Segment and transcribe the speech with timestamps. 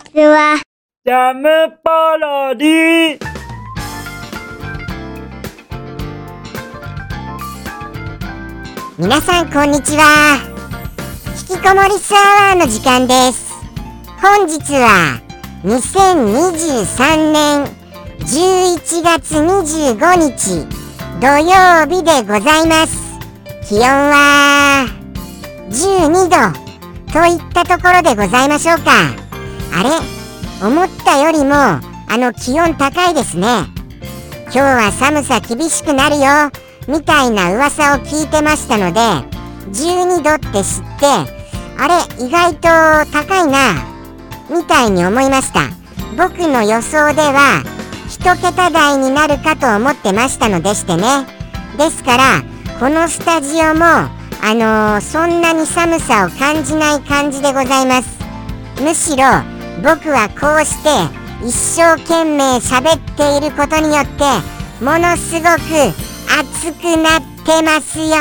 [0.00, 0.60] ちは。
[1.04, 1.48] ジャム
[1.82, 3.20] パロディ。
[8.98, 10.38] 皆さんこんにちは。
[11.50, 13.50] 引きこもりスアワーの時間です。
[14.20, 15.20] 本日は
[15.64, 17.64] 2023年
[18.20, 20.66] 11月25日
[21.20, 23.10] 土曜日でございます。
[23.68, 24.86] 気温は
[25.70, 26.70] 12度
[27.12, 29.29] といったところでございましょうか
[29.74, 29.90] あれ？
[30.66, 31.80] 思ったよりもあ
[32.16, 33.66] の気温高いですね。
[34.44, 36.50] 今日は寒さ厳しくなるよ。
[36.88, 39.00] みたいな噂を聞いてましたので
[39.70, 41.06] 12度って知って
[41.78, 43.86] あれ意外と高いな。
[44.50, 45.68] みたいに思いました。
[46.16, 47.62] 僕の予想では
[48.08, 51.26] 1桁台になるかと思ってましたのでしてね。
[51.78, 52.42] ですから
[52.80, 54.08] このスタジオもあ
[54.54, 58.08] のーそんなに寒さを感じない感じでございます。
[58.82, 59.24] むしろ
[59.82, 60.88] 僕はこうして
[61.46, 64.24] 一生懸命喋っていることによって
[64.84, 65.48] ものすごく
[66.38, 68.16] 熱くなってますよ。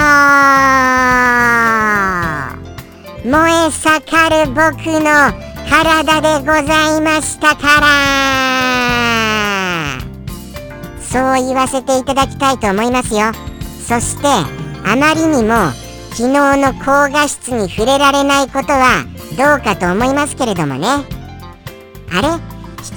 [3.25, 4.59] 燃え盛る僕
[5.03, 5.33] の
[5.69, 7.87] 体でございましたから。
[11.01, 13.33] そう言わせていただきたいと思いますよ。
[13.85, 14.27] そして
[14.85, 15.71] あまりにも
[16.11, 19.05] 昨日の高画質に触れられないことは
[19.37, 21.18] どうかと思いますけれどもね。
[22.13, 22.29] あれ？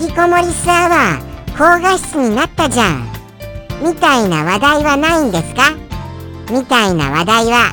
[0.01, 3.09] 引きこもりスアワー高画質になったじゃん。
[3.83, 5.73] みたいな話題はないんですか？
[6.51, 7.73] みたいな話題は。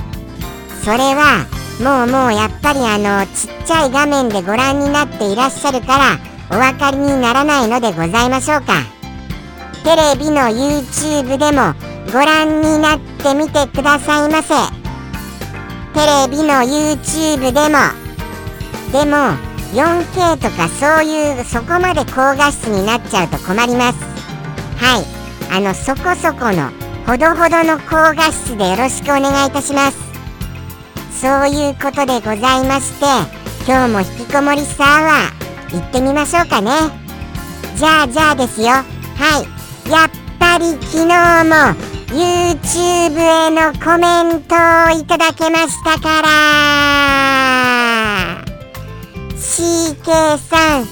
[0.84, 1.46] それは
[1.80, 6.18] もうもうやっぱりあのちっちゃい画面でご覧になっていらっしゃるから
[6.50, 8.74] お分かりにならないのでございましょうか。
[9.84, 11.74] テレビの YouTube でも
[12.12, 14.56] ご覧になってみてくださいませ。
[15.94, 17.78] テレビの YouTube でも。
[18.92, 24.00] でも 4K とかそういうそこまで高画質になっちゃうと困ります。
[24.78, 25.06] はい。
[25.52, 26.70] あのそこそこの
[27.06, 29.98] ほどほどの高画質でよろしくお願いいたします。
[31.22, 33.06] そういうことでございまして
[33.68, 36.72] 今日も引きこもりサーワー行ってみましょうかね。
[37.76, 38.68] じゃあじゃあですよ。
[38.70, 38.84] は
[39.86, 39.92] い。
[39.92, 41.56] やっぱり昨日も
[42.10, 48.19] YouTube へのコメントをいただけましたから。
[49.40, 50.84] CK さん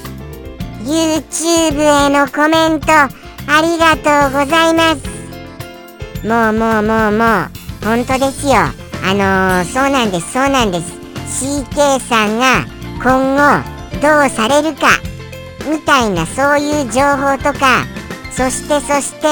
[0.86, 3.10] YouTube へのコメントあ
[3.62, 6.26] りがとうございます。
[6.26, 8.54] もうもうもうもう本当ですよ。
[9.04, 10.94] あのー、そうなんですそうなんです。
[11.46, 12.66] CK さんが
[13.04, 14.88] 今後どうされるか
[15.70, 17.86] みたいなそういう情報とか
[18.32, 19.28] そしてそして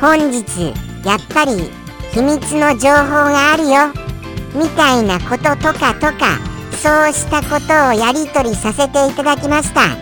[0.00, 0.72] 本日
[1.04, 1.68] やっぱり
[2.12, 3.92] 秘密の情報があるよ。
[4.54, 6.51] みたいなこととかとか
[6.82, 9.94] そうしたことをやり取りさせていただきました。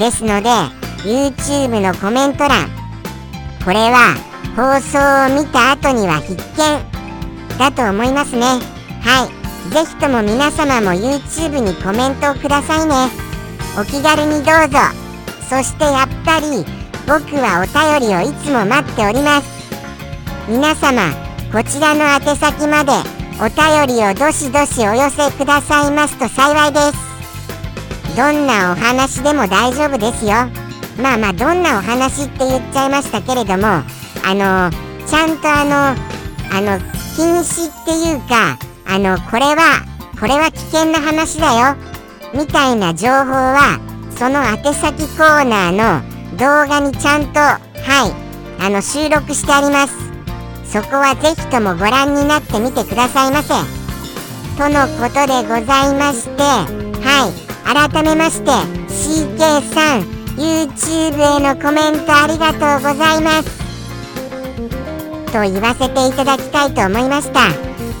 [0.00, 0.50] ですので
[1.04, 2.68] YouTube のコメント欄
[3.64, 4.16] これは
[4.56, 4.98] 放送
[5.32, 6.94] を見た後には必見。
[7.56, 8.58] だと思いますね。
[9.00, 9.72] はい。
[9.72, 12.94] ぜひとも皆様も YouTube にコメントをくださいね。
[13.78, 14.78] お気軽にどうぞ。
[15.48, 16.64] そしてやっぱり
[17.06, 19.48] 僕はお便りをいつも待っております。
[20.48, 21.12] 皆様
[21.52, 28.16] こちらの宛先までお便りをどしどしお寄せくださいますと幸いです。
[28.16, 30.32] どんなお話でも大丈夫ですよ。
[31.02, 33.82] まあまあどんなお話って言っちゃいましたけれどもあ
[34.32, 34.70] の
[35.06, 35.96] ちゃんとあの
[36.56, 36.78] あの
[37.16, 38.56] 禁止っていうか
[38.86, 39.84] あのこれは
[40.20, 41.76] これは危険な話だよ。
[42.32, 43.80] みたいな情報は
[44.16, 50.13] その宛先コーナーの動画にちゃんとはいあの収録してあります。
[50.66, 53.54] そこはぜひともご覧になってみてくださいませ。
[54.56, 57.44] とのことでございましてはい。
[57.64, 58.50] 改めまして
[58.88, 60.02] CK さん
[60.36, 63.64] YouTube へのコメントありがとうございます。
[65.32, 67.50] と言わせていただきたいと思いました。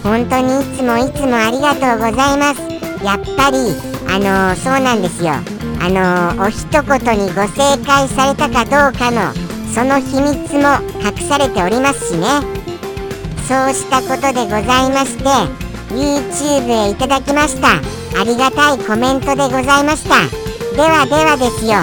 [0.02, 2.60] 本当にいつもいつもありがとうございます。
[3.04, 5.32] やっぱりあのー、そうなんですよ。
[5.80, 9.32] あのー、お一言にご正解されたかどうかの
[9.72, 12.63] その秘密も隠されておりますしね。
[13.46, 15.24] そうしたことでございまして
[15.94, 17.80] YouTube へいただきました。
[18.18, 20.26] ありがたいコメントでございました。
[20.74, 21.74] ではではですよ。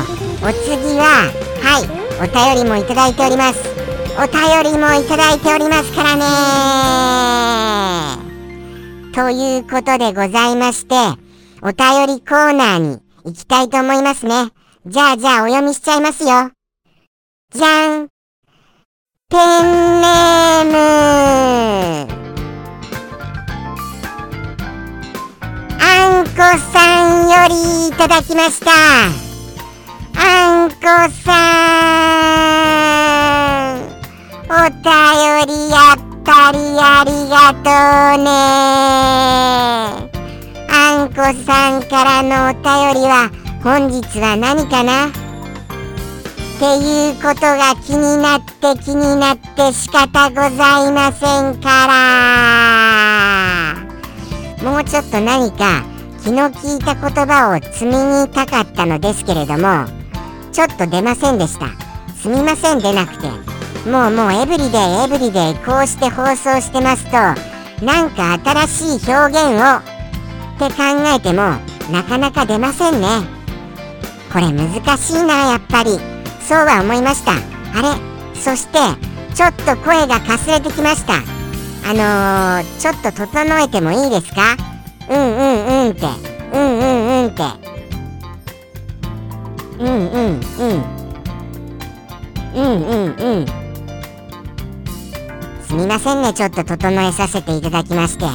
[0.41, 1.29] お次は
[1.61, 1.83] はい。
[2.21, 2.23] お
[2.55, 3.59] 便りもいただいております。
[4.17, 6.23] お便りもいただいておりますからね。
[9.13, 10.95] ということでございまして
[11.61, 14.51] お便りコーナーに行きたいと思いますね。
[14.87, 16.51] じゃあじゃあお読みしちゃいますよ。
[17.53, 18.07] じゃん。
[19.31, 19.39] ペン
[20.01, 20.75] ネーム
[25.79, 25.83] あ
[26.21, 26.35] んこ
[26.73, 26.75] さ
[27.07, 28.71] んよりいただきました
[30.17, 30.75] あんこ
[31.23, 31.31] さ
[33.77, 33.87] ん
[34.49, 34.83] お便
[35.47, 35.95] りやっ
[36.25, 37.71] たりありがと
[38.19, 38.29] うね
[40.69, 40.75] あ
[41.05, 42.63] んこさんからのお便
[43.01, 43.31] りは
[43.63, 45.20] 本日は何かな
[46.61, 51.87] っていうことが気になって気になって仕方ございませんか
[54.61, 54.71] ら。
[54.71, 55.83] もうちょっと何か
[56.23, 59.87] 気の利いた言葉を積みにたかったのですけれども
[60.51, 61.65] ちょっと出ませんでした。
[62.13, 63.27] すみません出なくて
[63.89, 67.13] もうもうエブリデイエブリデイこうして放送してますと
[67.83, 68.37] なんか
[68.67, 71.57] 新しい表現をって考えても
[71.91, 73.07] なかなか出ませんね。
[74.31, 76.10] これ難しいなやっぱり。
[76.51, 77.31] そうは思いました。
[77.31, 77.36] あ
[77.81, 77.88] れ？
[78.36, 78.77] そして
[79.33, 81.13] ちょっと声がかすれてきました。
[81.89, 84.57] あのー、ちょっと整えてもいいですか？
[85.09, 86.01] うんうんうんって。
[86.51, 87.44] うんうんうんって。
[89.80, 90.83] うんうんうん。
[92.53, 93.45] うんうんうん。
[95.65, 98.25] すみませんねちょっと整えさせていただきまして。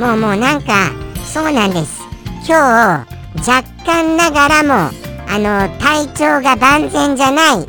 [0.00, 0.90] もうもうなんか
[1.26, 2.00] そうなんです。
[2.48, 3.04] 今
[3.36, 4.90] 日若干ながらも
[5.34, 7.66] あの体調が万全じゃない。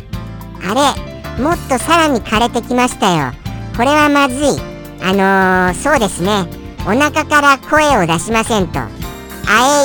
[0.69, 3.31] あれもっとさらに枯れてきましたよ。
[3.77, 4.59] これはまずい。
[5.01, 6.45] あのー、そうですね。
[6.81, 8.79] お腹から声を出しませんと。
[8.79, 8.87] あ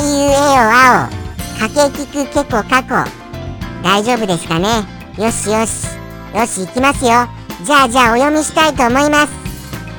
[0.02, 0.38] えいうえお
[0.72, 1.68] あお。
[1.68, 3.08] かけきくけこかこ。
[3.84, 4.84] 大丈夫ですかね？
[5.16, 5.86] よしよし。
[6.34, 7.28] よし行きますよ。
[7.64, 9.32] じゃあじゃあお読みしたいと思います。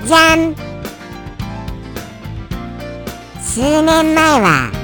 [0.06, 0.54] じゃん。
[3.42, 4.79] 数年前は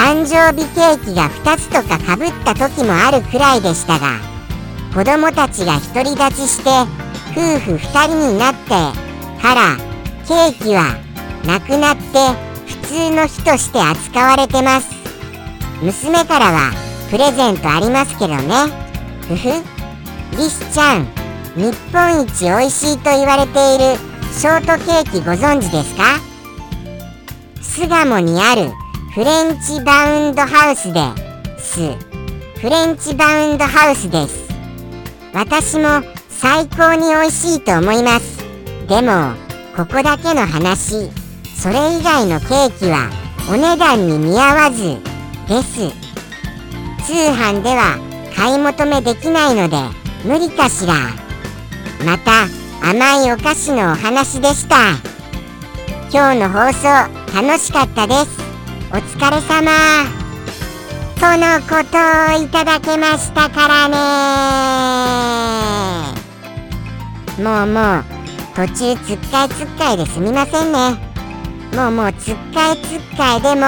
[0.00, 4.18] 誕生日ケーキが2つとかかぶった時もあるくらいでしたが
[4.94, 6.70] 子供たちが独り立ちして
[7.32, 8.70] 夫婦2人になって
[9.42, 9.76] から
[10.26, 10.96] ケーキは
[11.44, 12.02] なくなって
[12.66, 14.88] 普通の日として扱われてます。
[15.82, 16.72] 娘からは
[17.10, 18.54] プレゼントありますけどね。
[19.28, 19.48] ふふ。
[20.38, 21.04] リスちゃん
[21.54, 23.98] 日本一美味しいと言われている
[24.32, 26.18] ショートケーキご存知ですか？
[27.60, 28.72] 巣鴨にある
[29.12, 31.00] フレンチバウンドハウスで
[31.58, 31.80] す。
[32.60, 34.48] フレンチバウンドハウスです。
[35.34, 38.38] 私も最高に美味しいと思います。
[38.86, 39.34] でも
[39.76, 41.10] ここだけの話。
[41.56, 43.10] それ以外のケーキは
[43.50, 45.00] お値段に見合わず
[45.48, 45.90] です。
[47.04, 47.98] 通販では
[48.36, 49.76] 買い求めできないので
[50.24, 50.94] 無理かしら。
[52.06, 52.44] また
[52.88, 54.76] 甘いお菓子のお話でした。
[56.12, 56.86] 今日の放送
[57.34, 58.49] 楽しかったです。
[58.92, 59.70] お疲れ様。
[61.14, 61.96] とのこと
[62.34, 63.94] をいただけましたからね。
[67.40, 68.04] もうもう
[68.56, 70.98] 途中つっかいつっかいですみませんね。
[71.76, 73.60] もうもうつっかいつっかいでも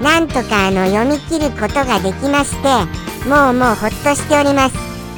[0.00, 2.68] なんとかあの読み切ることができまして
[3.28, 4.76] もうもうほっとしております。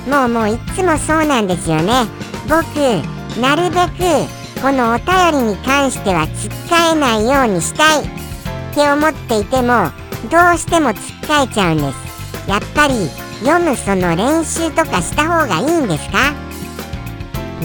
[0.08, 2.06] もうもういつもそうなんですよね。
[2.48, 2.64] 僕
[3.38, 5.06] なるべくこのお便
[5.46, 8.21] りに関してはつっかえないようにしたい。
[8.72, 9.90] って思っていても
[10.30, 12.48] どうしてもつっかえちゃうんです。
[12.48, 12.94] やっぱり
[13.44, 16.32] 読むその練習とかした方がいいんですか？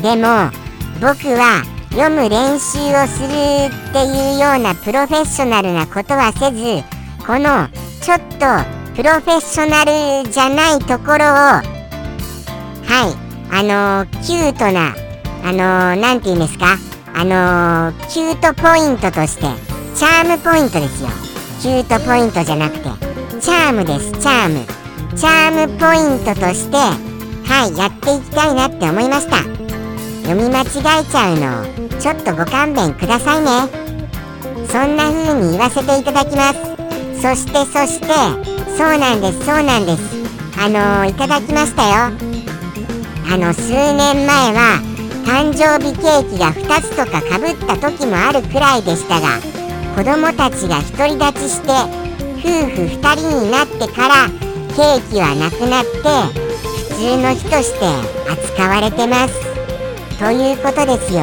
[0.02, 0.52] でも
[1.00, 6.84] 僕は読む練習をするっていうようなプロフェッショナルなことはせず
[7.26, 7.70] この
[8.02, 8.46] ちょっと
[8.96, 13.16] プロフェッショナルじゃないところをはい
[13.50, 14.94] あのー、キュートな
[15.44, 16.78] あのー、なんて言うんですか？
[17.14, 19.67] あのー、キュートポイントとして
[19.98, 21.10] チャームポイントですよ。
[21.60, 22.84] キュートポイントじゃなくて
[23.42, 24.12] チャームです。
[24.12, 24.64] チャーム。
[25.18, 29.38] チャームポイントとしてはいやっていきたいなって思いました。
[30.22, 33.50] 読み間違えちゃうのちょっとご勘弁くださいね。
[34.68, 36.60] そんな風に言わせていただきます。
[37.20, 38.06] そしてそして
[38.78, 40.04] そうなんですそうなんです。
[40.60, 41.96] あのー、いただきましたよ。
[43.34, 44.80] あの数年前は
[45.26, 49.57] 誕生日ケーキが2つとかかぶった時もあるくらいでしたが
[49.98, 51.72] 子供たちが独り立ちして
[52.38, 54.30] 夫婦2人になってから
[54.76, 55.98] ケーキはなくなって
[56.94, 59.34] 普通の日として扱われてます。
[60.20, 61.22] ということですよ。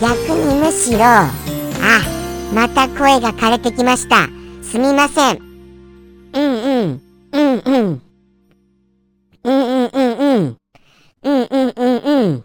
[0.00, 1.32] 逆にむしろあ
[2.54, 4.28] また声が枯れてきました。
[4.62, 5.38] すみません。
[6.34, 7.02] うんうん。
[7.32, 8.02] うんうん。
[9.42, 10.56] うんうんうんうん。
[11.24, 12.44] うんうんうんうん。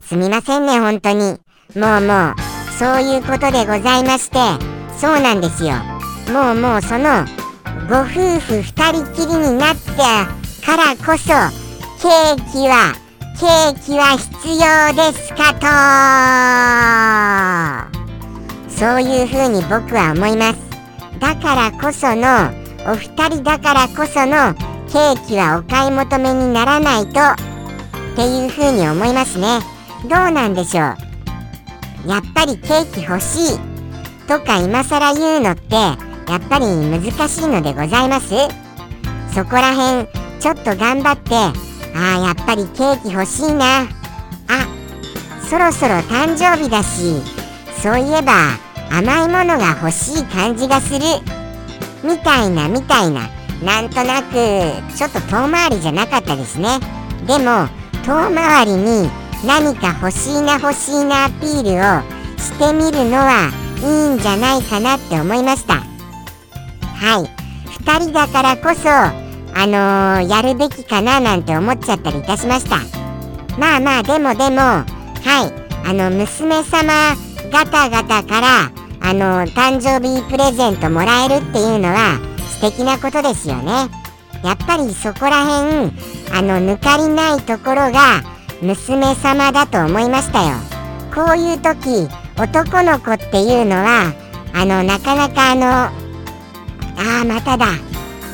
[0.00, 1.40] すみませんね本当に。
[1.74, 2.34] もうもう。
[2.78, 4.77] そういうことでございまして。
[5.00, 5.74] そうなんですよ。
[6.32, 7.24] もうもうその
[7.88, 10.26] ご夫婦二人きりになった
[10.66, 11.28] からこそ
[12.02, 12.94] ケーキは
[13.38, 15.54] ケーキは必要ですか
[17.88, 17.88] と。
[18.68, 20.58] そういうふうに僕は思います。
[21.20, 22.50] だからこその
[22.92, 24.54] お二人だからこその
[24.88, 27.20] ケーキはお買い求めにならないと。
[27.20, 29.60] っていうふうに思いますね。
[30.02, 32.08] どうなんでしょう。
[32.08, 33.67] やっぱりケーキ欲しい。
[34.28, 38.28] とか今更言うのってやっぱり難しいのでございます？
[39.34, 40.06] そこら辺
[40.38, 41.52] ちょっと頑張ってあ
[41.94, 43.80] あやっぱりケーキ欲しいな。
[43.80, 43.86] あ
[45.48, 47.22] そろそろ誕生日だし
[47.82, 48.32] そういえば
[48.90, 51.00] 甘いものが欲しい感じがする。
[52.04, 53.30] みたいなみたいな。
[53.64, 54.34] なんとなく
[54.94, 56.78] ちょっと遠回りじゃなかったですね。
[57.26, 57.66] でも
[58.04, 59.10] 遠回りに
[59.44, 63.50] 何か欲しいな欲しいなアピールをしてみるのは
[63.82, 65.74] いいんじゃないかなって思いました。
[65.74, 67.30] はい。
[67.84, 72.78] 2人だからこそあのー、やるべきかななんて思っちゃったりいたしました。
[73.58, 74.84] まあまあでもでもは
[75.64, 75.68] い。
[75.84, 76.92] あの娘様
[77.50, 78.70] 方々から
[79.00, 82.18] あの誕生日プレゼントもらえるっていうのは
[82.60, 83.88] 素敵なことですよね。
[84.44, 85.92] やっぱりそこら辺
[86.32, 88.22] あの抜かりないところが
[88.60, 90.56] 娘様だと思いましたよ。
[91.14, 92.08] こういう時
[92.38, 94.12] 男の子っていうのは
[94.54, 95.90] あのなかなかあのあ
[97.22, 97.66] あまただ。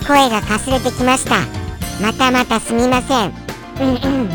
[0.07, 1.37] 声がかすれてきました。
[2.03, 3.33] またまたすみません。
[3.81, 4.31] うんうん。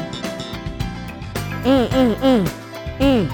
[1.66, 2.46] うんうんうん。
[3.00, 3.30] うん。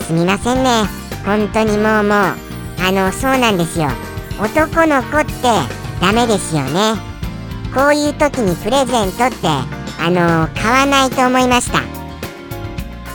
[0.00, 0.84] すみませんね。
[1.26, 3.88] 本当にもうもうあのそうなんですよ。
[4.40, 5.32] 男の子って
[6.00, 6.94] ダメですよね。
[7.74, 9.75] こういう時にプレゼントって
[10.06, 11.80] あの買わないと思いました。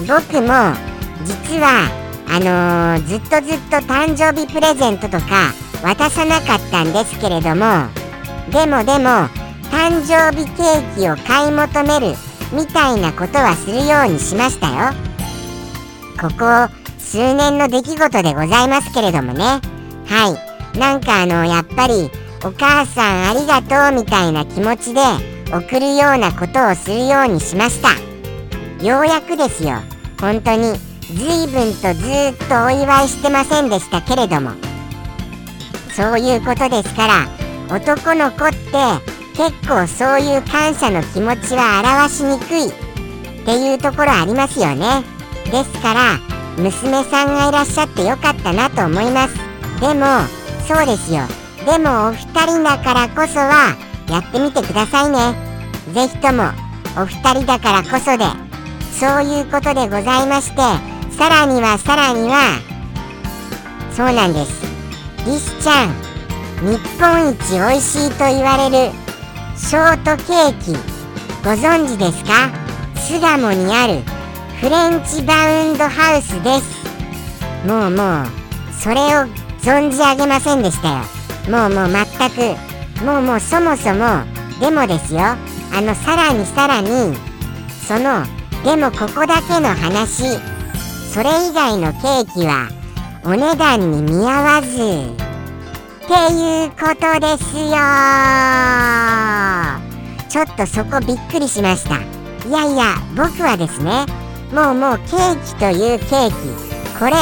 [0.01, 0.75] 僕も
[1.23, 1.89] 実は
[2.27, 7.87] あのー、ずっとずっと誕生日プレゼントとか渡さなかったんですけれども
[8.51, 9.29] でもでも
[9.71, 12.17] 誕生日ケーキを買い求める
[12.51, 14.93] みたいなことはするようにしましたよ。
[16.19, 16.69] ここ
[16.99, 19.61] 数年の出来事でございますけれどもね。
[20.07, 20.35] は
[20.75, 20.77] い。
[20.77, 22.11] なんかあのやっぱり
[22.43, 25.01] お母さんありがとうみたいな気持ちで
[25.53, 27.89] 送るようなことをするようにしました。
[28.85, 29.81] ようやくですよ。
[30.19, 30.79] 本当に
[31.13, 34.51] 随分とずっとお祝いしてませんでしたけれども。
[35.93, 38.57] そういうことですから男の子って
[39.35, 42.69] 結構そういう感謝の気持ちは表しにくい。
[42.69, 45.03] っていうところありますよね。
[45.51, 46.19] ですから
[46.57, 49.35] 娘さんがいらっしゃってよかったなと思います。
[49.81, 50.05] でも
[50.65, 51.23] そうですよ。
[51.65, 53.75] でもお二人だからこそは
[54.11, 55.35] やってみてくださいね。
[55.93, 56.51] 是非とも
[56.97, 58.25] お二人だからこそで
[58.91, 60.57] そういうことでございまして
[61.15, 62.59] さらにはさらには
[63.91, 64.61] そうなんです。
[65.25, 65.89] リスちゃん
[66.61, 68.91] 日本一美味しいと言われる
[69.57, 70.73] ショートケーキ
[71.43, 72.51] ご存知ですか？
[72.95, 74.01] 巣鴨にある
[74.59, 77.67] フレンチバウンドハウスです。
[77.67, 78.25] もうもう
[78.73, 79.25] それを
[79.61, 80.95] 存じ上げませんでしたよ。
[81.49, 82.70] もうもう全く
[83.05, 84.23] もうもうそもそも
[84.59, 85.21] でもですよ。
[85.73, 87.15] あのさらにさらに
[87.87, 88.23] その
[88.63, 90.39] でもここだけの話。
[91.11, 92.69] それ以外のケーキは
[93.25, 94.67] お値段に見合わず。
[94.67, 94.73] っ
[96.07, 97.71] ていうことですよ。
[100.29, 101.97] ちょっとそこびっくりしました。
[102.47, 104.05] いやいや僕はですね
[104.53, 106.33] もうもうケーキというケーキ
[106.99, 107.13] これ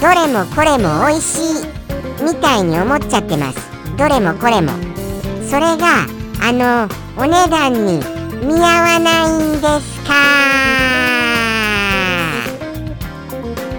[0.00, 3.58] どれもこれも美味しいみたいに思っちゃってます。
[3.96, 4.87] どれもこれも。
[5.48, 6.06] それが
[6.42, 8.00] あのお値段に
[8.44, 10.12] 見合わないんですか？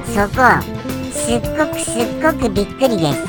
[0.05, 0.35] そこ
[1.13, 3.27] すっごくすっごくびっくりです。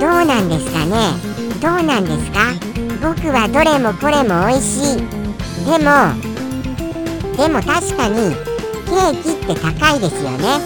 [0.00, 1.14] どうなんですかね？
[1.62, 2.52] どうなんですか？
[3.00, 5.00] 僕はどれもこれも美味しい。
[5.64, 6.12] でも
[7.36, 8.34] でも確かに
[8.86, 10.58] ケーキって高いですよね。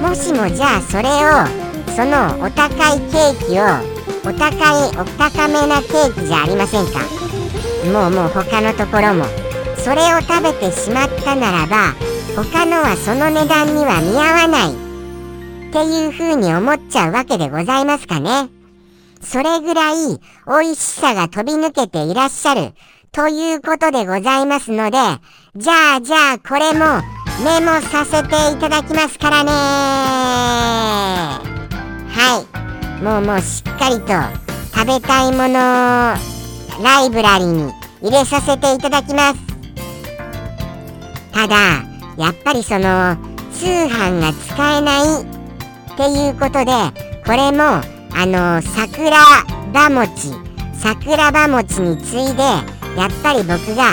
[0.00, 1.46] もしもじゃあそれを
[1.94, 3.64] そのお高いケーキを
[4.22, 7.00] お高いお高めなケーキじゃありませんか？
[7.92, 9.24] もうもう他のところも。
[9.78, 11.94] それを食べてしまったならば
[12.36, 14.74] 他のはその値段には見合わない。
[15.70, 18.50] っていう風に思っちゃうわけでございますかね。
[19.22, 22.72] それぐらい美味しさが飛び抜けていらっしゃる。
[23.12, 24.98] ということでございますので
[25.56, 27.02] じゃあじゃあこれも
[27.42, 29.50] メモさせていただきますからね。
[32.10, 32.69] はい。
[33.02, 34.12] もうもうしっかりと
[34.74, 35.52] 食べたいものを
[36.82, 39.40] ライブラリに入れさせていただきます。
[41.32, 41.56] ただ
[42.18, 43.16] やっぱりその
[43.52, 46.72] 通販が使えないっていうことで
[47.24, 47.80] これも
[48.12, 49.16] あの桜
[49.72, 50.32] 葉餅
[50.74, 53.92] 桜葉餅に次いでやっぱり僕が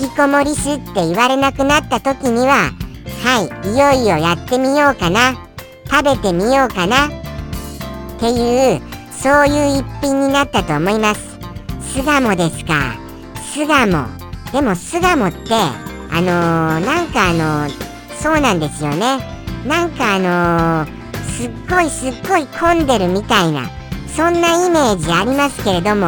[0.00, 2.70] 引きこもりすって言われなくなった時には
[3.24, 5.34] はいいよいよやってみようかな。
[5.90, 7.23] 食べてみようかな。
[8.16, 8.80] っていう
[9.10, 11.38] そういう一品になったと思います。
[11.94, 12.94] 巣鴨ですか？
[13.52, 14.06] 巣鴨。
[14.52, 15.38] でも巣鴨って
[16.10, 19.18] あのー、なんかあのー、そうなんですよね。
[19.66, 23.68] なんかあのー、すっごいすっごい混んでるみたいな
[24.14, 26.06] そんなイメージありますけれども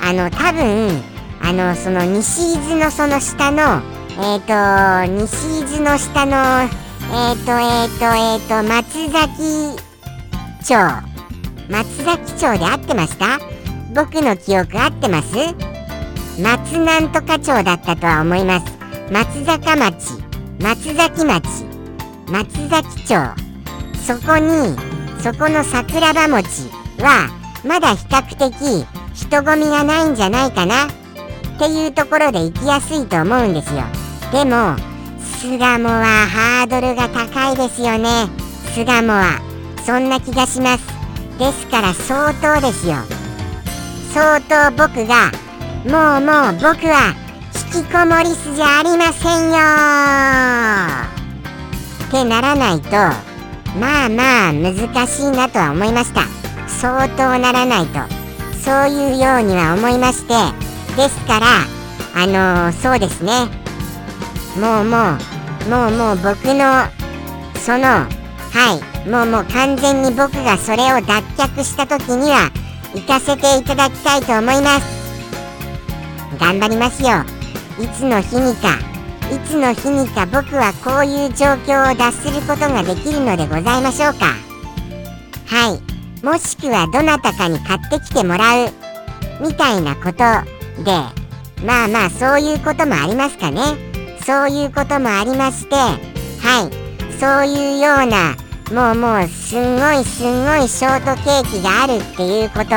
[0.00, 1.02] あの多分
[1.40, 3.82] あのその西伊豆のその下の
[4.18, 6.36] えっ、ー、と西伊豆の下の
[7.12, 9.76] えっ、ー、とえっ、ー、とえっ、と松崎
[10.64, 11.11] 町。
[11.72, 13.38] 松崎町で合ってました？
[13.94, 15.34] 僕の記憶合ってます？
[16.38, 18.66] 松なんとか町だったとは思います。
[19.10, 20.20] 松坂町
[20.60, 21.64] 松崎町
[22.28, 23.16] 松崎町。
[23.96, 24.76] そこに
[25.22, 27.30] そこの桜庭餅は
[27.64, 30.84] まだ比較的人混みがないんじゃないかな？
[30.84, 30.88] っ
[31.58, 33.82] ていうところで行きやすいと思うんですよ。
[34.30, 34.76] でも
[35.40, 38.26] 巣鴨はハードルが高いですよね。
[38.74, 39.40] 巣鴨は。
[39.86, 41.01] そんな気がします。
[41.42, 42.94] ですから相当ですよ。
[44.14, 45.32] 相当僕が
[45.84, 47.16] もうもう僕は
[47.74, 49.58] 引きこもりすじゃありませんよ。
[52.06, 52.90] ってならないと
[53.76, 54.76] まあまあ難
[55.08, 56.22] しいなとは思いました。
[56.68, 57.98] 相当ならないと。
[58.64, 60.34] そういうようには思いまして。
[60.94, 61.46] ですから
[62.14, 63.48] あのー、そうですね。
[64.60, 65.16] もうも
[65.66, 66.86] うもうもう僕の
[67.56, 68.06] そのは
[68.78, 68.91] い。
[69.06, 72.50] もうもう完全に僕がそれを脱却した時には
[72.94, 75.02] 行かせていただきたいと思います。
[76.38, 77.24] 頑張りますよ。
[77.80, 78.78] いつの日にか
[79.32, 84.26] いつの日にか僕はこういう状況を脱することができるのでございましょうか。
[85.46, 86.24] はい。
[86.24, 88.70] もしくはどなたかに買ってきてもらう。
[89.40, 90.18] みたいなこと
[90.84, 90.92] で。
[91.64, 93.60] まあまあそういうこともありますかね。
[94.24, 95.74] そういうこともありまして。
[95.74, 97.18] はい。
[97.18, 98.36] そういうような
[98.70, 102.68] もうもうすんごいすんごいショートケーキがあるっていうこと。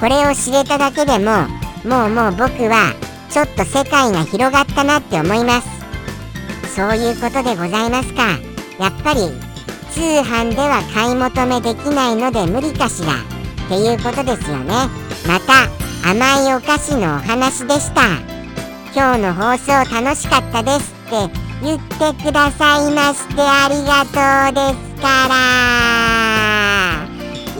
[0.00, 1.46] これを知れただけでも
[1.84, 2.94] もうもう僕は
[3.28, 5.68] ちょっと世界が広がったなって思います。
[6.74, 8.22] そういうことでございますか。
[8.78, 9.20] やっぱり
[9.92, 14.72] 通販では買い求めできないので無理かしらっていうことですよね。
[15.28, 15.68] また
[16.10, 18.02] 甘いお菓子のお話でした。
[18.94, 24.18] 今日の放送楽しかったですって言ってくださいましてありがと
[24.50, 25.34] うですから。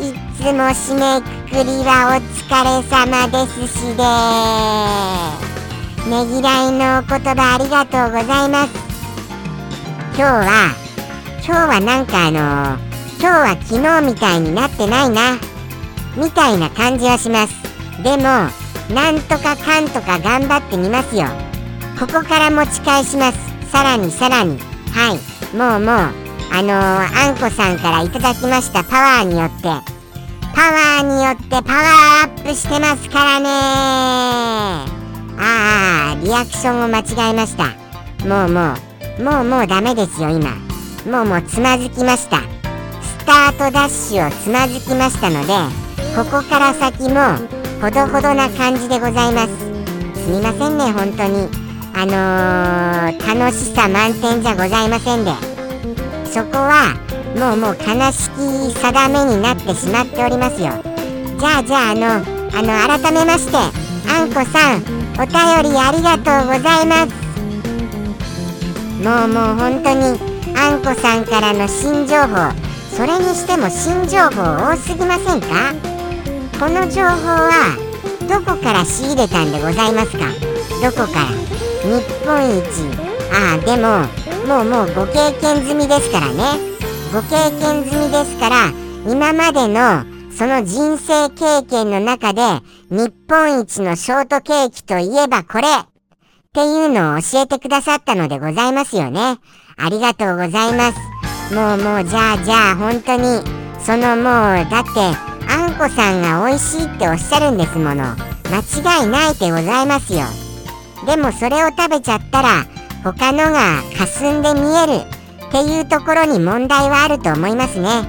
[0.00, 4.02] いつも締めくくりはお疲れ様ですしで。
[6.08, 8.70] ねぎらいのお言葉ありがとうございます。
[10.16, 10.74] 今日は
[11.44, 12.38] 今日はなんかあの
[13.20, 15.38] 今日は昨日みたいになってないな。
[16.16, 17.54] みたいな感じはします。
[18.02, 18.22] でも
[18.94, 21.26] なんとかかんとか頑張ってみますよ。
[21.98, 23.49] ここから持ち返します。
[23.70, 24.58] さらにさらに。
[24.92, 25.56] はい。
[25.56, 26.20] もうもう
[26.52, 29.62] あのー、あんこさんからいただきましたパワーによって。
[30.54, 33.48] パワーによってパワーアップしてますからね。
[35.38, 37.64] ああリアクションを間違えました。
[38.26, 38.74] もうも
[39.18, 40.50] うもうもうダメですよ今。
[41.06, 42.40] もうもうつまずきました。
[43.00, 45.54] スタートダッシュをつまずきましたので
[46.16, 47.38] ここから先も
[47.80, 49.56] ほどほどな感じでございます。
[50.24, 51.59] すみませんね本当に。
[51.92, 55.32] あのー、楽しさ満点じゃございませんで。
[56.24, 56.94] そこは
[57.36, 60.70] もうもう悲しき定めになってしまっておりますよ。
[61.38, 62.06] じゃあじゃああの
[62.56, 63.56] あの改めまして
[64.08, 64.82] あんこさん
[65.18, 67.12] お便りありがとうございます。
[69.02, 70.20] もうもう本当に
[70.56, 72.52] あんこさんからの新情報
[72.94, 75.74] それにしても新情報多すぎませんか？
[76.60, 77.76] この情報は
[78.28, 80.26] どこから仕入れたんでございますか？
[80.82, 81.49] どこから？
[81.82, 82.64] 日本一
[83.32, 84.06] ああでも
[84.46, 86.58] もうもうご経験済みですからね
[87.12, 88.72] ご経験済みですから
[89.06, 92.42] 今までのその人生経験の中で
[92.90, 99.38] 日本一のショートケーキといえばこれっていうのを教えてくださったのでございますよね。
[99.76, 101.54] ありがとうございます。
[101.54, 103.42] もうもうじゃあじゃあ本当に
[103.84, 104.24] そのもう
[104.68, 105.00] だって
[105.48, 108.16] あんこさんが美味しいっておっしゃるんですもの。
[108.50, 110.49] 間違いないでございますよ。
[111.06, 112.66] でもそれを食べちゃったら
[113.02, 115.20] 他のが霞んで見える。
[115.50, 118.04] っていうところに問題はあると思いますね。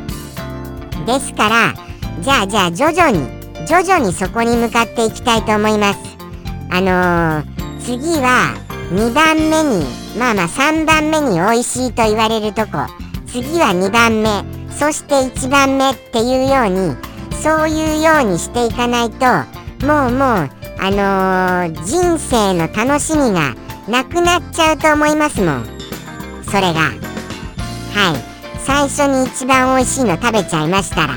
[1.08, 1.73] ですから
[2.21, 3.27] じゃあじゃあ徐々に
[3.65, 5.99] 徐々にそこに向かっていきたいと思います。
[6.69, 8.54] あのー、次は
[8.91, 9.86] 2番目に
[10.19, 12.86] まあまあ3番目に美味しいと言われるとこ。
[13.25, 14.43] 次は2番目。
[14.71, 16.95] そして1番目っていうように
[17.41, 19.25] そういうようにしていかないと
[19.86, 20.49] もうもう
[20.84, 23.54] あのー、人生の楽しみが
[23.88, 25.65] なくなっちゃうと思いますもん。
[26.44, 26.80] それが。
[26.80, 28.32] はい。
[28.65, 31.13] 最初に一番美味しいの食べちゃいましたら。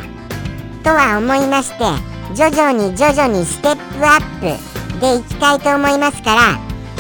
[0.83, 1.85] とは思いまして
[2.35, 4.59] 徐々に徐々にステップアッ
[4.93, 6.41] プでいきたいと思いますから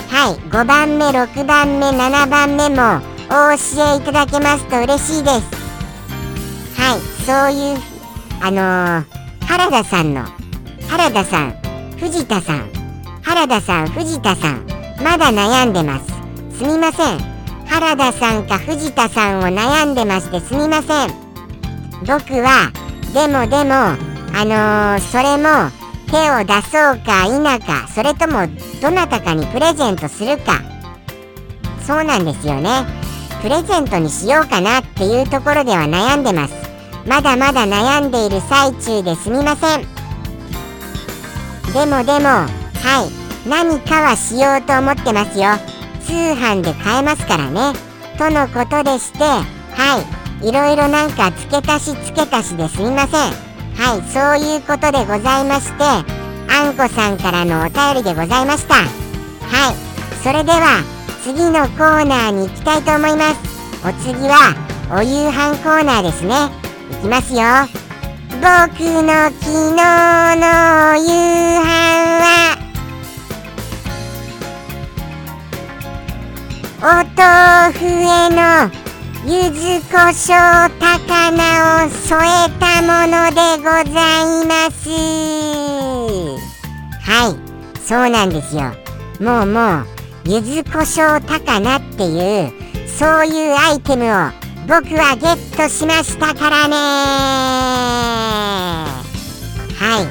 [0.09, 0.37] はい。
[0.49, 6.81] 5番目6番目7番目もお教えいただけますと嬉しいです。
[6.81, 7.01] はい。
[7.27, 7.79] そういう
[8.41, 10.25] あのー、原田さんの
[10.89, 11.64] 原田さん
[11.99, 12.71] 藤田さん。
[13.23, 14.67] 原田さん藤田さん。
[15.03, 16.07] まだ悩んでます。
[16.59, 17.19] すみません。
[17.67, 21.09] 原田さんか藤田さんを悩んでましてすみません。
[22.01, 22.73] 僕は
[23.13, 23.75] でもでも
[24.37, 25.71] あのー、それも
[26.11, 28.47] 手を出そうか否かそれとも
[28.81, 30.61] どなたかにプレゼントするか。
[31.87, 32.85] そうなんですよね。
[33.43, 36.55] プレゼントにしようかなっていうところでは悩んでます。
[37.07, 40.04] まだまだ悩んでいる最中ですみません。
[41.75, 42.47] でもでもは
[43.05, 43.49] い。
[43.49, 45.59] 何かはしようと思ってますよ。
[46.07, 47.73] 通販で買えますからね。
[48.17, 49.43] とのことでしては
[50.41, 50.49] い。
[50.49, 53.21] いろいろなんか付け足し付け足しですみません。
[53.75, 54.03] はい。
[54.09, 55.83] そういうことでございまして
[56.49, 58.75] あんこさんからのお便りでございました。
[58.77, 59.75] はい。
[60.23, 60.85] それでは
[61.25, 63.55] 次のコーナーに行きたいと思います。
[63.85, 64.55] お次は
[64.97, 66.35] お夕飯コーナーですね。
[66.93, 67.41] いきますよ。
[68.45, 70.45] 僕の昨日の
[70.99, 71.09] 夕
[71.61, 71.65] 飯
[72.21, 72.29] は。
[76.83, 76.85] お
[77.17, 78.37] 豆腐への
[79.25, 80.37] 柚子胡椒
[80.79, 80.93] 高
[81.33, 84.91] 菜を添えたものでございます。
[87.01, 87.33] はい
[87.81, 88.75] そうなんですよ。
[89.21, 89.87] もうもう
[90.27, 92.53] 柚子胡椒高菜っていう
[92.91, 96.75] そういうアイテムを僕はゲットしましたからね。
[99.79, 100.07] はい。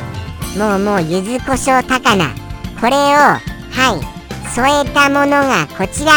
[0.57, 2.29] もうもう柚子胡椒高菜。
[2.79, 3.39] これをは
[3.99, 4.13] い。
[4.53, 6.11] 添えたものがこちら。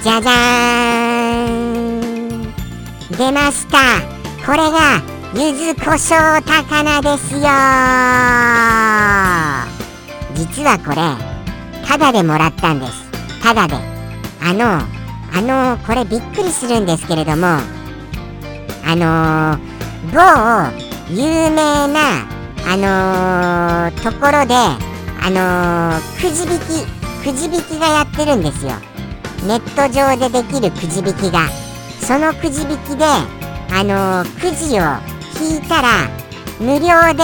[0.00, 2.42] じゃじゃーん。
[3.16, 3.78] 出ました。
[4.46, 5.02] これが
[5.34, 7.40] 柚子胡椒高菜ですよ。
[10.36, 10.96] 実はこれ
[11.84, 12.92] タダでもらったんです。
[13.42, 13.74] タダで。
[14.40, 14.97] あの
[15.32, 17.60] あのこれびっくりするんですけれども
[18.84, 19.58] あの
[20.12, 20.18] 某
[21.10, 22.26] 有名な
[22.66, 24.78] あのところであ
[25.30, 26.86] のくじ引き
[27.24, 28.72] くじ引きがやってるんですよ。
[29.46, 31.48] ネット上でできるくじ引きが。
[32.00, 33.28] そのくじ引きであ
[33.84, 34.82] のくじを
[35.40, 36.08] 引いたら
[36.58, 37.22] 無料で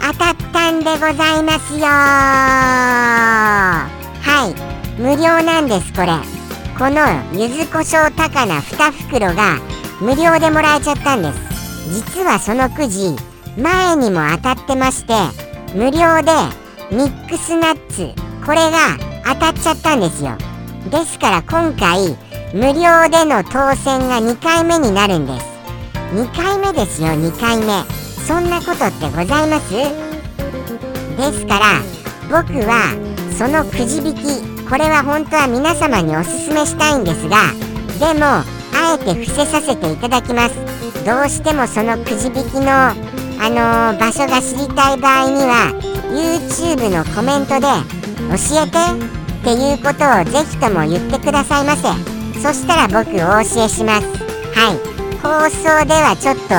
[0.00, 3.88] 当たったんでございますよは
[4.48, 4.54] い。
[5.00, 6.08] 無料なんですこれ。
[6.76, 6.96] この
[7.32, 9.60] 柚子胡椒高菜2袋が
[10.00, 11.38] 無料でもらえちゃったんです。
[11.92, 13.14] 実はそのくじ
[13.56, 15.14] 前にも当たってまして
[15.72, 16.32] 無料で
[16.90, 18.12] ミックスナッツ
[18.44, 20.36] これが当たっちゃったんですよ。
[20.90, 22.16] ですから今回
[22.52, 25.46] 無料での当選が2回目になるんです。
[26.12, 27.84] 2回目ですよ2回目。
[28.26, 29.70] そんなことってございます？
[31.16, 31.80] ですから
[32.42, 32.96] 僕は
[33.38, 37.52] そのくじ引きこれは本当は皆様におすすめしたいんですが
[38.02, 38.26] でも
[38.74, 40.56] あえて伏せさせていただきます。
[41.06, 42.94] どうしてもそのくじ引きのあ
[43.38, 45.70] のー、場所が知りたい場合には
[46.10, 47.70] YouTube のコメントで
[48.34, 48.82] 教えて
[49.38, 51.86] っていうことをぜひとも言ってくださいませ。
[52.42, 54.08] そしたら僕お教えします。
[54.58, 54.78] はい。
[55.22, 56.54] 放送ではちょっと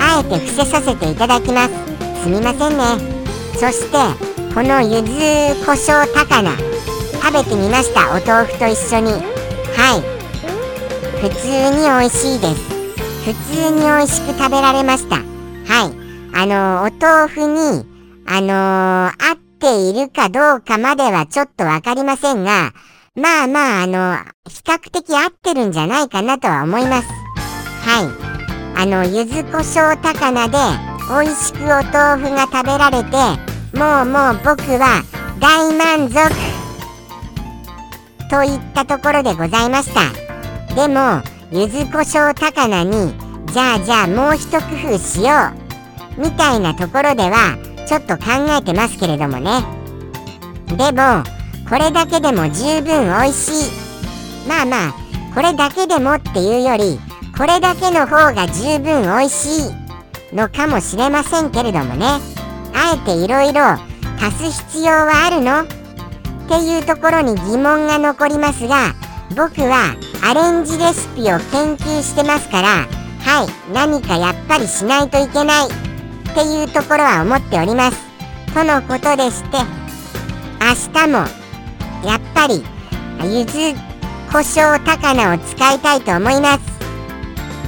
[0.00, 2.22] あえて伏せさせていただきます。
[2.22, 2.96] すみませんね。
[3.52, 3.98] そして
[4.54, 6.69] このゆず胡椒高菜。
[7.22, 8.10] 食べてみました。
[8.10, 9.12] お豆腐と一緒に。
[9.12, 10.02] はい。
[11.20, 12.70] 普通に美味しいです。
[13.24, 15.16] 普通に美味しく食べられました。
[15.16, 15.24] はい。
[16.32, 17.90] あのお豆腐に
[18.32, 22.72] あのー、あっているかどうかまではちょっとわかりませんが、
[23.16, 24.16] まあまあ、あの、
[24.48, 27.08] 比較的合ってるんじゃないかなとは思います。
[27.82, 28.80] はい。
[28.82, 30.58] あの、柚子胡椒高菜で
[31.08, 33.16] 美味しくお豆腐が食べられて、
[33.76, 35.02] もうもう僕は
[35.40, 36.59] 大満足。
[38.30, 40.00] といったところでございました。
[40.74, 43.12] でも、柚子胡椒高菜に、
[43.52, 44.58] じゃあじゃあもう一工
[44.94, 45.30] 夫しよ
[46.16, 46.20] う。
[46.20, 48.24] みたいなところでは、ちょっと考
[48.56, 49.64] えてますけれどもね。
[50.68, 51.24] でも
[51.68, 54.48] これだけでも十分美味しい。
[54.48, 54.94] まあまあ
[55.34, 57.00] これだけでもっていうより
[57.36, 59.74] これだけの方が十分美味しい。
[60.36, 62.06] のかもしれませんけれどもね。
[62.72, 63.72] あえていろいろ
[64.20, 65.79] 足す必要はあるの？
[66.50, 68.92] っていうところに疑問が残りますが
[69.36, 72.68] 僕はアレンジレシピを研究してますから
[73.20, 77.96] はい何かやっぱりしないといけないっていうところは思っております。
[78.52, 79.58] とのことでして
[80.60, 81.18] 明日も
[82.04, 82.64] やっぱり
[83.22, 83.78] ゆず
[84.32, 86.60] 胡椒高菜を使いたいと思います。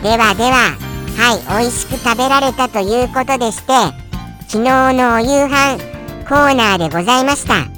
[0.02, 0.76] ではでは
[1.18, 3.72] はい美味しく食べられたということでして
[4.48, 5.78] 昨日のお夕飯
[6.28, 7.71] コーナーでございました。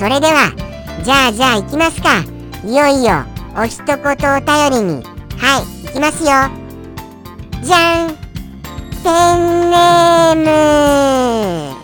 [0.00, 0.56] それでは
[1.04, 2.24] じゃあじゃあ行きますか。
[2.64, 3.22] いよいよ
[3.54, 5.04] お一言お便りに。
[5.36, 6.30] はい行きますよ。
[7.62, 8.08] じゃん。
[9.04, 11.76] ペンネーム。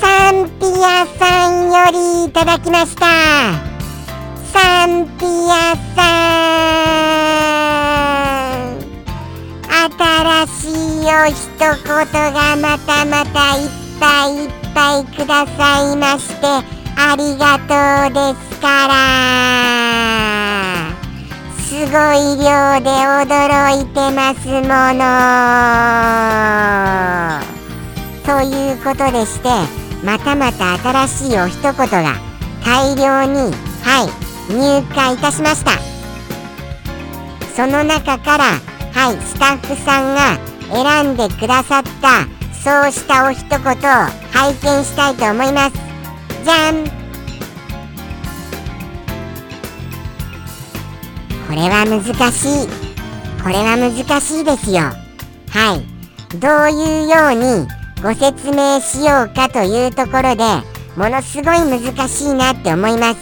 [0.00, 3.04] サンピアさんよりいただきました。
[4.50, 6.00] サンピアさ
[8.64, 8.80] ん。
[9.68, 10.72] 新し
[11.02, 11.68] いお一言
[12.32, 13.68] がまたまたいっ
[14.00, 14.67] ぱいいっぱい。
[15.04, 16.46] くださいまして
[16.96, 17.74] ありがと
[18.10, 18.94] うですから。
[21.58, 21.90] すごい
[22.38, 22.46] 量
[22.80, 23.26] で驚
[23.80, 25.06] いてますもの。
[28.24, 29.48] ということでして
[30.04, 32.14] またまた新しいお一言が
[32.64, 34.08] 大量にはい
[34.52, 35.72] 入荷いたしました。
[37.54, 38.44] その中から
[38.92, 40.38] はいスタッフさんが
[40.72, 42.37] 選んでくださった
[42.68, 43.62] そうしたお一言を
[44.30, 45.76] 拝見したいと思います。
[46.44, 46.84] じゃん。
[51.48, 52.68] これは難しい。
[53.42, 54.80] これは難しいですよ。
[54.80, 56.38] はい。
[56.38, 57.66] どういうように
[58.02, 60.44] ご説明しようかというところで
[60.94, 63.20] ものすごい難しいなって思います。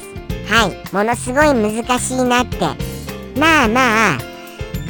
[0.53, 0.93] はい。
[0.93, 2.59] ものすごい難しいなって。
[3.39, 4.19] まあまあ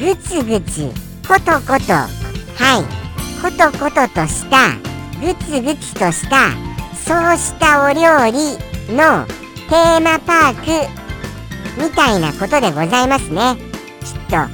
[0.00, 0.86] ぐつぐつ
[1.28, 1.92] ことこと。
[1.92, 3.05] はい。
[3.46, 4.74] ことこととした
[5.20, 6.50] ぐつぐつとした
[6.96, 8.58] そうしたお料理
[8.92, 9.24] の
[9.68, 13.54] テーマパークみたいなことでございますね。
[14.00, 14.48] きっと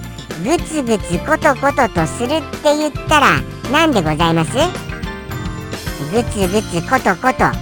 [0.45, 3.41] ぐつぐつことこととするって言ったら
[3.73, 4.53] 何でございます？
[6.13, 7.45] ぐつぐつことこと。
[7.45, 7.55] は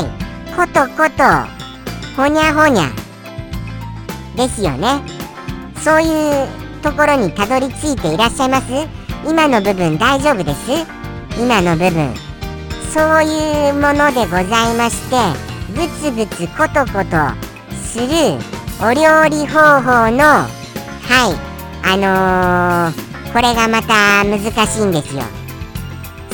[0.00, 0.56] い。
[0.56, 1.24] ことこと。
[2.16, 2.88] ほにゃほにゃ。
[4.34, 5.02] ですよね。
[5.84, 6.48] そういう
[6.80, 8.97] ところにたどり着いていらっしゃいます？
[9.28, 10.70] 今の部分大丈夫です？
[11.38, 12.14] 今の部分。
[12.94, 15.16] そういうものでございまして
[15.76, 17.16] ぐつぐつことこと
[17.76, 18.06] する
[18.80, 21.36] お料理方法のはい
[21.84, 25.22] あのー、これがまた難しいんですよ。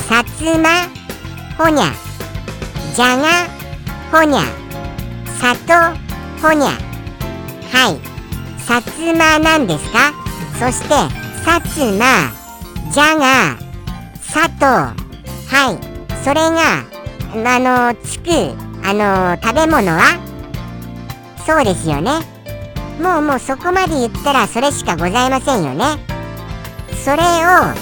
[0.07, 0.87] さつま
[1.57, 1.91] ほにゃ
[2.95, 3.49] じゃが
[4.11, 4.41] ほにゃ
[5.37, 6.69] さとほにゃ。
[7.73, 7.99] はい
[8.61, 10.13] さつまなんですか？
[10.57, 10.89] そして
[11.43, 12.44] さつま。
[12.91, 13.57] じゃが
[14.21, 14.93] さとは
[15.71, 15.77] い。
[16.23, 16.85] それが
[17.33, 18.29] あのつく
[18.83, 20.19] あの食べ物は？
[21.45, 22.21] そうですよね。
[23.01, 25.97] もうもうそこまで言ったらそれしかございませんよね。
[27.03, 27.73] それを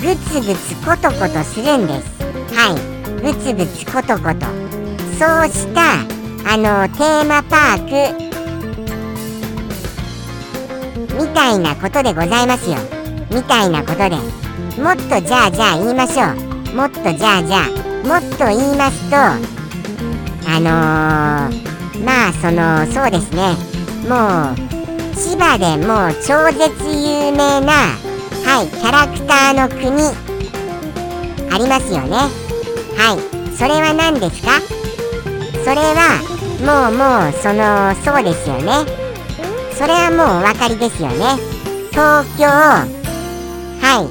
[0.00, 2.22] ぐつぐつことことするんです。
[2.54, 2.76] はい。
[3.20, 4.46] ブツブツコトコト。
[5.18, 6.00] そうした
[6.50, 8.22] あのテーマパーク
[11.20, 12.76] みたいなことでございますよ。
[13.30, 14.41] みたいなことで。
[14.78, 16.76] もっとじゃあじゃあ言いましょう。
[16.76, 17.68] もっとじゃあじゃあ
[18.06, 23.54] もっと言いますとあのー、まあそのそうですね。
[24.08, 24.56] もう
[25.14, 27.72] 千葉でもう超絶有名な
[28.44, 30.02] はいキャラクターの国
[31.52, 32.16] ありますよね。
[32.96, 33.56] はい。
[33.56, 34.60] それは何ですか？
[35.64, 36.18] それは
[36.62, 38.84] もうもうそのそうですよね。
[39.74, 41.36] それはもうお分かりですよね。
[41.90, 42.46] 東京。
[42.46, 42.88] は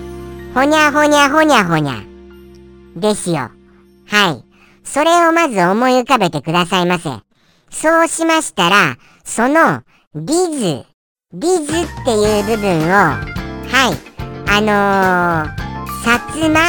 [0.08, 0.11] い。
[0.54, 2.04] ほにゃほにゃほにゃほにゃ。
[2.96, 3.50] ですよ。
[4.08, 4.44] はい。
[4.84, 7.10] それをまず思い浮かべてくださいませ。
[7.70, 9.82] そうしましたらその
[10.14, 10.86] リズ。
[11.34, 13.96] リズっていう部分をはい。
[14.50, 16.60] あのー、さつま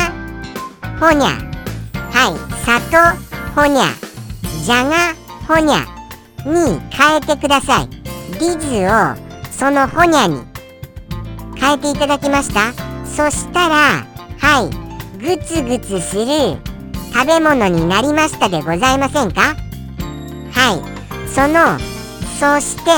[1.01, 1.31] ほにゃ。
[2.13, 2.37] はい。
[2.65, 3.87] 里ほにゃ。
[4.65, 5.15] じゃが
[5.49, 5.81] ほにゃ。
[6.47, 7.89] に変えてください。
[8.39, 9.17] リズを
[9.51, 10.41] そのほにゃに
[11.57, 12.92] 変えていただきました？
[13.15, 14.07] そしたら
[14.39, 14.71] はい
[15.19, 16.57] グツグツする
[17.13, 19.55] 食べ物になりましたでございませんか？
[20.53, 21.29] はい。
[21.29, 21.79] その
[22.41, 22.91] そして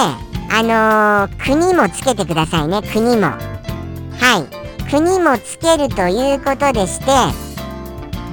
[0.50, 3.22] あのー、国もつけてくださいね国も。
[3.27, 3.38] は
[4.87, 4.90] い。
[4.90, 7.07] 国もつけるということでして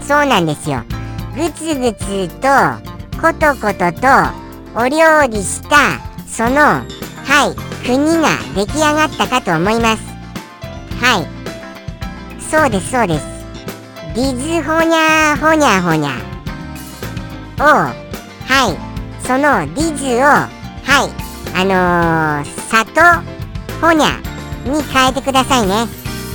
[0.05, 0.83] そうなんですよ。
[1.35, 2.47] ぐつぐつと
[3.19, 4.07] ことことと
[4.75, 6.83] お料理したそのは
[7.47, 10.03] い国が出来上がったかと思います。
[11.03, 11.40] はい。
[12.51, 13.25] そうですそうです。
[14.13, 16.19] リズホニャホニャホニャ
[17.57, 17.93] をは
[18.69, 19.25] い。
[19.25, 20.49] そのリズをは
[21.07, 21.09] い。
[21.55, 23.01] あのー、里
[23.79, 24.19] ホニャ
[24.69, 25.85] に変えてくださいね。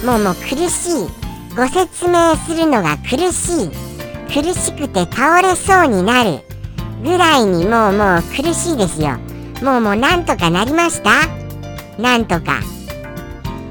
[0.07, 1.09] もうもう苦しい
[1.55, 3.71] ご説明するのが苦しい。
[4.29, 6.41] 苦しくて倒れそうになる。
[7.05, 9.19] ぐらいにもうもう苦しいですよ。
[9.63, 11.11] もうもうなんとかなりました？
[12.01, 12.63] なんとか。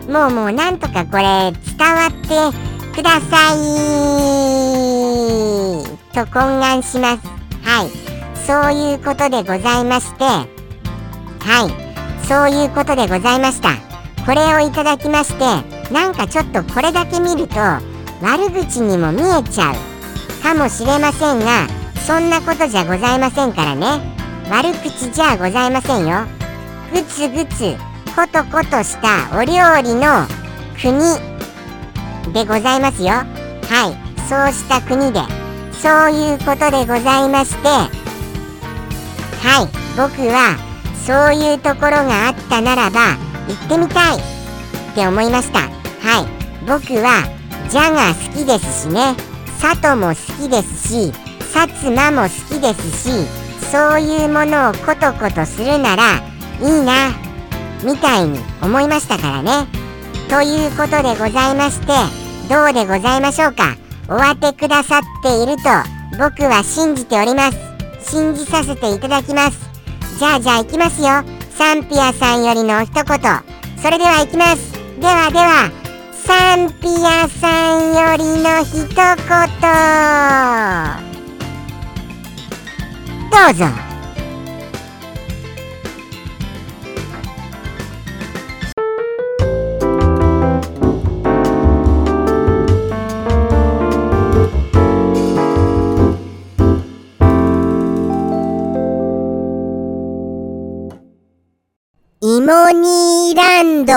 [0.08, 2.28] もうもうなんとかこれ伝わって
[2.96, 3.58] ください。
[6.13, 7.28] と懇願します。
[7.63, 7.89] はい。
[8.46, 10.24] そういうことでございまして。
[10.24, 10.48] は
[11.68, 11.74] い。
[12.28, 13.70] そういうことでございました。
[14.26, 19.76] これをいただきましてなんかちょっとこれだけ見ると悪口にも見えちゃう。
[20.41, 21.68] かもしれませんが
[22.08, 24.00] そんなことじゃございませんからね。
[24.50, 26.26] 悪口じゃございませんよ。
[26.94, 27.76] ぐつぐつ
[28.15, 30.25] コトコトしたお料理の
[30.82, 30.99] 国
[32.34, 33.10] でございますよ。
[33.10, 33.25] は
[33.91, 33.95] い。
[34.30, 35.19] そうした国で。
[35.73, 37.67] そういうことでございまして。
[37.67, 37.89] は
[39.63, 39.67] い。
[39.97, 40.56] 僕は
[41.06, 43.17] そういうところがあったならば
[43.49, 44.17] 行ってみたい。
[44.17, 44.21] っ
[44.95, 45.60] て思いました。
[45.60, 45.69] はい。
[46.65, 47.23] 僕は
[47.69, 49.13] ジャが好きですしね。
[49.62, 51.12] 佐渡も好きですし
[51.54, 53.28] 薩摩も好きですし
[53.71, 56.21] そういうものをコトコトするなら
[56.62, 57.35] いいな。
[57.83, 59.67] みたいに思いましたからね。
[60.29, 61.88] ということでございまして
[62.49, 63.75] どうでございましょうか。
[64.07, 65.63] お当てくださっていると
[66.17, 67.57] 僕は信じております。
[68.01, 69.57] 信じさせていただきます。
[70.19, 71.23] じゃあじゃあ行きますよ。
[71.57, 73.05] サンピアさんよりの一言。
[73.81, 74.73] それでは行きます。
[74.99, 75.71] ではでは
[76.13, 78.95] サンピアさんよりの一言。
[83.31, 83.85] どうぞ。
[102.45, 103.93] モニーランド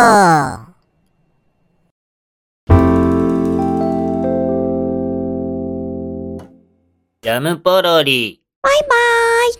[7.20, 8.40] ジャムポロリ。
[8.62, 8.94] バイバ
[9.50, 9.52] イ